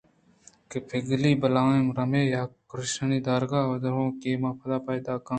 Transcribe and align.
کہ 0.69 0.77
پُگلانی 0.87 1.31
بلاہیں 1.41 1.85
رمے 1.97 2.21
پر 2.25 2.31
اے 2.35 2.43
کرگُشکانی 2.69 3.19
دِرِکّ 3.25 3.53
ءُ 3.59 3.81
دئوران 3.83 4.07
کہ 4.21 4.27
اے 4.31 4.35
پہ 4.41 4.41
ما 4.41 4.77
پیداکاں 4.85 5.29